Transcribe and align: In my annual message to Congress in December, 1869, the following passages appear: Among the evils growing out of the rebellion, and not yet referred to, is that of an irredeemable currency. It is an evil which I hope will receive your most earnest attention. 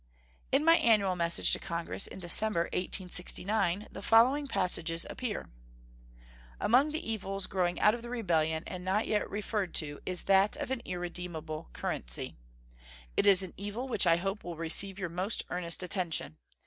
In 0.51 0.65
my 0.65 0.77
annual 0.77 1.15
message 1.15 1.53
to 1.53 1.59
Congress 1.59 2.07
in 2.07 2.17
December, 2.17 2.61
1869, 2.73 3.87
the 3.91 4.01
following 4.01 4.47
passages 4.47 5.05
appear: 5.11 5.51
Among 6.59 6.89
the 6.91 7.07
evils 7.07 7.45
growing 7.45 7.79
out 7.79 7.93
of 7.93 8.01
the 8.01 8.09
rebellion, 8.09 8.63
and 8.65 8.83
not 8.83 9.05
yet 9.05 9.29
referred 9.29 9.75
to, 9.75 9.99
is 10.03 10.23
that 10.23 10.55
of 10.55 10.71
an 10.71 10.81
irredeemable 10.85 11.69
currency. 11.73 12.35
It 13.15 13.27
is 13.27 13.43
an 13.43 13.53
evil 13.57 13.87
which 13.87 14.07
I 14.07 14.15
hope 14.17 14.43
will 14.43 14.57
receive 14.57 14.97
your 14.97 15.07
most 15.09 15.45
earnest 15.51 15.83
attention. 15.83 16.37